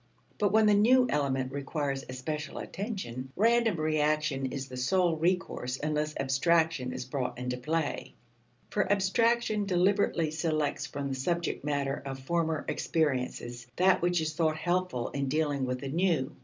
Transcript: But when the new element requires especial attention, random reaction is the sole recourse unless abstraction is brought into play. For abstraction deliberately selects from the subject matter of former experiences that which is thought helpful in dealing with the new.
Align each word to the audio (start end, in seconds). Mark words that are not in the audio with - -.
But 0.39 0.51
when 0.51 0.65
the 0.65 0.73
new 0.73 1.05
element 1.11 1.51
requires 1.51 2.03
especial 2.09 2.57
attention, 2.57 3.31
random 3.35 3.75
reaction 3.79 4.47
is 4.47 4.67
the 4.67 4.75
sole 4.75 5.15
recourse 5.15 5.77
unless 5.83 6.15
abstraction 6.19 6.91
is 6.91 7.05
brought 7.05 7.37
into 7.37 7.57
play. 7.57 8.15
For 8.71 8.91
abstraction 8.91 9.67
deliberately 9.67 10.31
selects 10.31 10.87
from 10.87 11.09
the 11.09 11.13
subject 11.13 11.63
matter 11.63 12.01
of 12.03 12.17
former 12.17 12.65
experiences 12.67 13.67
that 13.75 14.01
which 14.01 14.19
is 14.21 14.33
thought 14.33 14.57
helpful 14.57 15.09
in 15.09 15.27
dealing 15.27 15.65
with 15.67 15.81
the 15.81 15.89
new. 15.89 16.35